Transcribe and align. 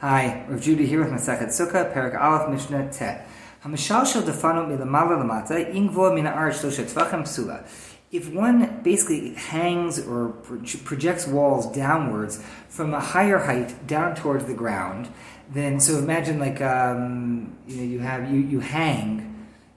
Hi, 0.00 0.46
Rav 0.48 0.62
Judah 0.62 0.84
here 0.84 1.04
with 1.04 1.12
Masachet 1.12 1.48
Sukkah, 1.48 1.92
Perak 1.92 2.18
Aleph 2.18 2.48
Mishnah 2.48 2.90
Tet. 2.90 3.28
Hamishal 3.62 4.22
defano 4.22 4.66
milamala 4.66 5.22
lamata 5.22 5.70
ingvo 5.74 6.14
min 6.14 6.24
ha'aretz 6.24 6.62
shlosha 6.64 6.90
tvachim 6.90 7.20
psula. 7.20 7.68
If 8.10 8.32
one 8.32 8.80
basically 8.82 9.34
hangs 9.34 9.98
or 10.06 10.30
projects 10.84 11.26
walls 11.26 11.70
downwards 11.70 12.42
from 12.70 12.94
a 12.94 13.00
higher 13.00 13.40
height 13.40 13.86
down 13.86 14.14
towards 14.14 14.46
the 14.46 14.54
ground, 14.54 15.10
then 15.52 15.78
so 15.78 15.98
imagine 15.98 16.38
like 16.38 16.62
um, 16.62 17.58
you 17.66 17.76
know 17.76 17.82
you 17.82 17.98
have 17.98 18.32
you 18.32 18.40
you 18.40 18.60
hang 18.60 19.30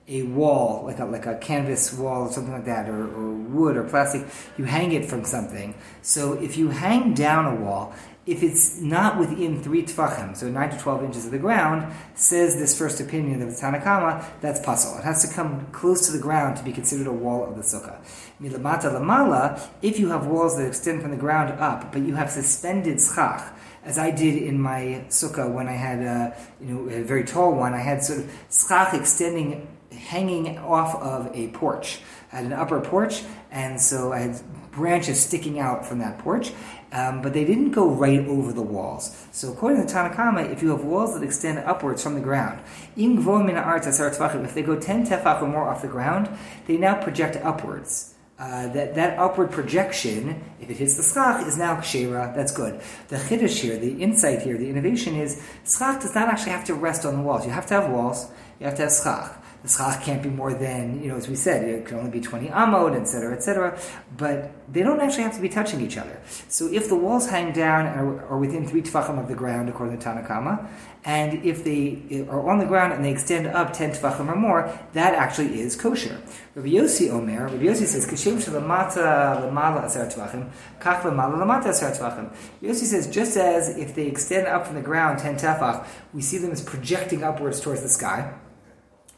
a 0.08 0.24
wall, 0.24 0.84
like 0.86 1.00
a, 1.00 1.06
like 1.06 1.26
a 1.26 1.36
canvas 1.36 1.94
wall 1.94 2.28
or 2.28 2.32
something 2.32 2.54
like 2.54 2.66
that, 2.66 2.90
or, 2.90 3.04
or 3.04 3.32
wood 3.32 3.78
or 3.78 3.84
plastic, 3.84 4.26
you 4.58 4.66
hang 4.66 4.92
it 4.92 5.06
from 5.06 5.24
something. 5.24 5.74
So 6.02 6.34
if 6.34 6.58
you 6.58 6.70
hang 6.70 7.14
down 7.14 7.46
a 7.46 7.56
wall, 7.56 7.94
if 8.26 8.42
it's 8.42 8.80
not 8.80 9.20
within 9.20 9.62
three 9.62 9.84
tfachim, 9.84 10.36
so 10.36 10.50
9 10.50 10.70
to 10.70 10.80
12 10.80 11.04
inches 11.04 11.26
of 11.26 11.32
the 11.32 11.38
ground, 11.38 11.94
says 12.16 12.56
this 12.56 12.78
first 12.78 13.02
opinion 13.02 13.42
of 13.42 13.50
the 13.50 13.56
Tanakama, 13.56 14.26
that's 14.40 14.62
pasul. 14.62 14.98
It 14.98 15.04
has 15.04 15.28
to 15.28 15.34
come 15.34 15.68
close 15.72 16.06
to 16.06 16.14
the 16.14 16.20
ground 16.20 16.56
to 16.58 16.64
be 16.64 16.72
considered 16.72 17.08
a 17.08 17.12
wall 17.12 17.46
of 17.46 17.56
the 17.58 17.62
sukkah. 17.62 17.98
Milamata 18.42 18.94
lamala, 18.94 19.62
if 19.82 20.00
you 20.00 20.10
have 20.10 20.26
walls 20.26 20.58
that 20.58 20.66
extend 20.66 21.02
from 21.02 21.12
the 21.12 21.18
ground 21.18 21.52
up, 21.60 21.92
but 21.92 22.02
you 22.02 22.16
have 22.16 22.30
suspended 22.30 23.02
schach, 23.02 23.54
as 23.84 23.98
I 23.98 24.12
did 24.12 24.42
in 24.42 24.60
my 24.62 25.04
sukkah 25.10 25.52
when 25.52 25.68
I 25.68 25.74
had 25.74 26.00
a, 26.00 26.38
you 26.62 26.74
know, 26.74 26.90
a 26.90 27.04
very 27.04 27.26
tall 27.26 27.54
one, 27.54 27.74
I 27.74 27.80
had 27.80 28.04
sort 28.06 28.20
of 28.20 28.32
schach 28.50 28.94
extending 28.94 29.68
hanging 29.92 30.58
off 30.60 30.96
of 30.96 31.30
a 31.36 31.50
porch. 31.50 32.00
I 32.32 32.38
had 32.38 32.46
an 32.46 32.54
upper 32.54 32.80
porch, 32.80 33.24
and 33.52 33.80
so 33.80 34.14
I 34.14 34.20
had 34.20 34.42
branches 34.74 35.20
sticking 35.22 35.60
out 35.60 35.86
from 35.86 36.00
that 36.00 36.20
porch, 36.20 36.52
um, 36.92 37.22
but 37.22 37.34
they 37.34 37.46
didn't 37.46 37.72
go 37.72 37.90
right 37.90 38.20
over 38.28 38.52
the 38.54 38.62
walls. 38.62 39.26
So 39.32 39.52
according 39.52 39.82
to 39.82 39.88
the 39.88 39.94
Tanakama, 39.94 40.52
if 40.52 40.62
you 40.62 40.70
have 40.70 40.84
walls 40.84 41.14
that 41.14 41.24
extend 41.24 41.60
upwards 41.60 42.04
from 42.04 42.16
the 42.16 42.22
ground, 42.22 42.60
if 42.96 44.54
they 44.54 44.62
go 44.62 44.80
10 44.80 45.08
tefach 45.08 45.42
or 45.42 45.48
more 45.48 45.70
off 45.70 45.82
the 45.82 45.88
ground, 45.88 46.30
they 46.68 46.78
now 46.78 47.02
project 47.02 47.38
upwards. 47.38 48.10
Uh, 48.40 48.68
that, 48.74 48.96
that 48.96 49.18
upward 49.20 49.52
projection, 49.52 50.44
if 50.60 50.70
it 50.70 50.78
hits 50.78 50.98
the 50.98 51.04
schach, 51.04 51.46
is 51.48 51.56
now 51.56 51.76
kshera, 51.78 52.36
that's 52.36 52.52
good. 52.52 52.82
The 53.08 53.18
chiddush 53.18 53.62
here, 53.62 53.78
the 53.78 54.02
insight 54.02 54.42
here, 54.42 54.58
the 54.58 54.70
innovation 54.70 55.16
is, 55.16 55.42
schach 55.66 56.02
does 56.02 56.16
not 56.16 56.28
actually 56.28 56.52
have 56.52 56.66
to 56.66 56.74
rest 56.74 57.06
on 57.06 57.16
the 57.16 57.22
walls. 57.22 57.46
You 57.46 57.52
have 57.52 57.68
to 57.68 57.76
have 57.76 57.92
walls, 57.92 58.32
you 58.60 58.66
have 58.66 58.76
to 58.76 58.82
have 58.84 58.92
schach 58.92 59.38
the 59.64 59.70
schach 59.70 60.04
can't 60.04 60.22
be 60.22 60.30
more 60.30 60.54
than, 60.54 61.02
you 61.02 61.08
know, 61.08 61.16
as 61.16 61.30
we 61.30 61.36
said, 61.36 61.64
it 61.64 61.86
can 61.86 61.98
only 61.98 62.12
be 62.12 62.20
20 62.20 62.48
amod, 62.50 63.00
etc., 63.00 63.34
etc., 63.34 63.80
but 64.18 64.52
they 64.72 64.84
don't 64.84 65.00
actually 65.00 65.24
have 65.24 65.36
to 65.36 65.42
be 65.42 65.48
touching 65.48 65.80
each 65.80 65.98
other. 65.98 66.20
So 66.50 66.68
if 66.68 66.90
the 66.90 66.96
walls 66.96 67.30
hang 67.30 67.54
down 67.54 67.86
and 67.86 68.20
are, 68.20 68.38
within 68.38 68.68
three 68.68 68.82
tefachim 68.82 69.18
of 69.18 69.30
the 69.30 69.36
ground, 69.36 69.70
according 69.70 69.98
to 69.98 70.06
Tanakama, 70.06 70.68
and 71.06 71.46
if 71.46 71.64
they 71.64 72.02
eh, 72.12 72.26
are 72.30 72.50
on 72.50 72.60
the 72.60 72.66
ground 72.66 72.92
and 72.92 73.06
they 73.06 73.12
extend 73.12 73.48
up 73.48 73.72
10 73.72 73.92
tefachim 73.92 74.28
or 74.28 74.36
more, 74.36 74.78
that 74.92 75.14
actually 75.14 75.62
is 75.62 75.78
kosher. 75.78 76.22
Rabbi 76.56 76.70
Yossi 76.70 77.10
Omer, 77.10 77.48
Rabbi 77.48 77.64
Yossi 77.64 77.86
says, 77.86 78.06
Kashem 78.06 78.44
shalamata 78.44 79.42
lamala 79.42 79.86
aser 79.86 80.06
tefachim, 80.08 80.50
kach 80.80 81.04
lamala 81.04 81.36
lamata 81.36 81.70
aser 81.70 81.92
tefachim. 81.92 82.36
Yossi 82.62 82.84
says, 82.84 83.08
just 83.08 83.38
as 83.38 83.70
if 83.78 83.96
they 83.96 84.08
extend 84.08 84.46
up 84.46 84.66
from 84.68 84.76
the 84.76 84.82
ground 84.82 85.20
10 85.20 85.38
tefach, 85.38 85.88
we 86.14 86.22
see 86.22 86.38
them 86.38 86.52
as 86.52 86.62
projecting 86.62 87.24
upwards 87.24 87.62
towards 87.62 87.82
the 87.82 87.90
sky, 87.90 88.34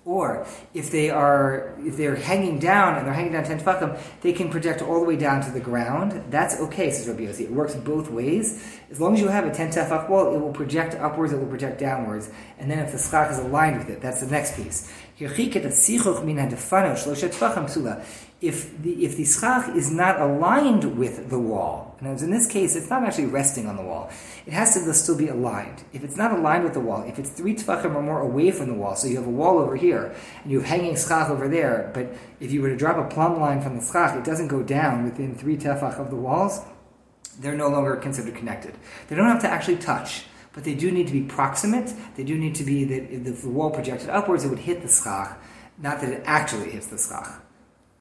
or 0.06 0.46
if 0.74 0.92
they 0.92 1.10
are 1.10 1.76
if 1.80 1.98
they're 1.98 2.16
hanging 2.16 2.60
down 2.60 2.96
and 2.96 3.06
they're 3.06 3.14
hanging 3.14 3.34
down 3.34 3.44
ten 3.44 3.60
tefachim, 3.60 4.00
they 4.22 4.32
can 4.32 4.50
project 4.50 4.82
all 4.82 5.00
the 5.00 5.06
way 5.06 5.16
down 5.16 5.42
to 5.42 5.52
the 5.52 5.60
ground. 5.60 6.24
That's 6.30 6.60
okay, 6.62 6.92
says 6.92 7.08
Rabbi 7.08 7.24
Yossi. 7.24 7.42
It 7.42 7.52
works 7.52 7.76
both 7.76 8.12
ways. 8.12 8.64
As 8.92 9.02
long 9.02 9.16
as 9.16 9.20
you 9.20 9.28
have 9.28 9.46
a 9.46 9.54
ten 9.54 9.70
tefach 9.70 10.08
wall, 10.08 10.34
it 10.36 10.40
will 10.40 10.54
project 10.54 10.94
upwards, 10.96 11.34
it 11.34 11.40
will 11.40 11.48
project 11.48 11.80
downwards, 11.80 12.30
and 12.60 12.70
then 12.70 12.80
if 12.80 12.92
the 12.92 13.00
schach 13.00 13.32
is 13.32 13.40
aligned 13.40 13.80
with 13.80 13.90
it, 13.90 14.00
that's 14.00 14.22
the 14.22 14.28
next 14.28 14.56
piece 14.56 14.92
if 18.42 18.82
the 18.82 19.06
if 19.06 19.16
the 19.16 19.24
schach 19.24 19.70
is 19.76 19.90
not 19.90 20.20
aligned 20.20 20.98
with 20.98 21.30
the 21.30 21.40
wall, 21.40 21.96
and 22.00 22.22
in 22.22 22.32
this 22.32 22.48
case, 22.48 22.76
it's 22.76 22.90
not 22.90 23.04
actually 23.04 23.28
resting 23.28 23.66
on 23.66 23.78
the 23.78 23.82
wall. 23.82 24.10
It 24.46 24.52
has 24.52 24.74
to 24.74 24.94
still 24.94 25.18
be 25.18 25.30
aligned. 25.30 25.84
If 25.94 26.04
it's 26.04 26.18
not 26.18 26.34
aligned 26.34 26.66
with 26.66 26.74
the 26.74 26.82
wall, 26.82 27.04
if 27.04 27.18
it's 27.18 27.30
three 27.30 27.56
tefachim 27.56 27.96
or 27.96 28.02
more 28.02 28.20
away 28.20 28.52
from 28.52 28.68
the 28.68 28.74
wall, 28.74 28.96
so 28.98 29.08
you 29.08 29.16
have 29.16 29.26
a 29.26 29.30
wall 29.30 29.58
over 29.58 29.78
here 29.78 30.14
and 30.44 30.52
you 30.52 30.60
have 30.60 30.68
hanging 30.68 30.98
schach 30.98 31.30
over 31.30 31.48
there, 31.48 31.92
but 31.94 32.14
if 32.42 32.52
you 32.52 32.62
were 32.62 32.70
to 32.70 32.76
drop 32.76 32.98
a 32.98 33.08
plumb 33.14 33.40
line 33.40 33.62
from 33.62 33.78
the 33.80 33.86
schach, 33.86 34.18
it 34.18 34.26
doesn't 34.26 34.50
go 34.50 34.62
down 34.64 35.06
within 35.06 35.34
three 35.34 35.56
tefach 35.56 35.98
of 35.98 36.10
the 36.10 36.18
walls. 36.18 36.60
They're 37.40 37.56
no 37.56 37.70
longer 37.70 37.96
considered 37.96 38.36
connected. 38.36 38.76
They 39.08 39.16
don't 39.16 39.28
have 39.28 39.42
to 39.42 39.50
actually 39.50 39.78
touch 39.78 40.26
but 40.56 40.64
they 40.64 40.74
do 40.74 40.90
need 40.90 41.06
to 41.06 41.14
be 41.14 41.22
proximate. 41.22 41.94
They 42.16 42.24
do 42.24 42.38
need 42.38 42.56
to 42.56 42.64
be 42.64 42.86
that 42.86 43.12
if 43.14 43.42
the 43.42 43.50
wall 43.50 43.70
projected 43.70 44.10
upwards, 44.10 44.46
it 44.46 44.48
would 44.48 44.60
hit 44.60 44.82
the 44.82 44.88
schach, 44.88 45.38
not 45.78 46.00
that 46.00 46.10
it 46.10 46.24
actually 46.26 46.72
hits 46.72 46.88
the 46.88 46.98
schach. 46.98 47.42